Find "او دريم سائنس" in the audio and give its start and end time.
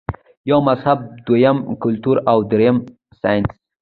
2.29-3.51